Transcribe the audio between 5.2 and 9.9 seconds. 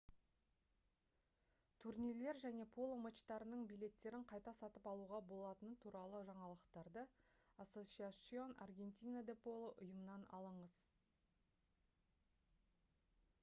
болатыны туралы жаңалықтарды asociacion argentina de polo